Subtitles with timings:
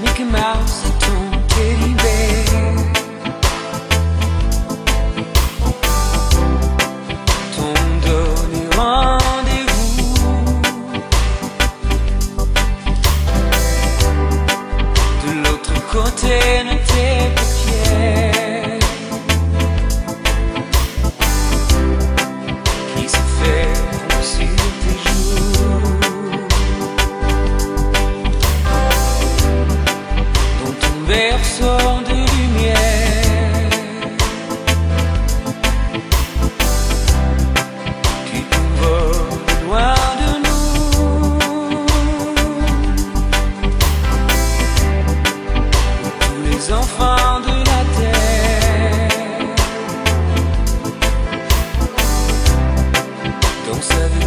[0.00, 0.89] Mickey Mouse.
[53.80, 54.19] seven.